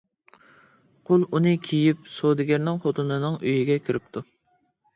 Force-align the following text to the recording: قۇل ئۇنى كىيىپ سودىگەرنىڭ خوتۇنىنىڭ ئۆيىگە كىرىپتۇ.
قۇل 1.09 1.25
ئۇنى 1.39 1.51
كىيىپ 1.67 2.09
سودىگەرنىڭ 2.15 2.81
خوتۇنىنىڭ 2.87 3.39
ئۆيىگە 3.45 3.79
كىرىپتۇ. 3.87 4.27